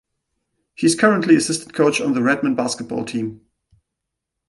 He 0.73 0.87
is 0.87 0.95
currently 0.95 1.35
assistant 1.35 1.75
coach 1.75 2.01
on 2.01 2.13
the 2.15 2.23
Redmen 2.23 2.55
Basketball 2.55 3.05
Team. 3.05 3.41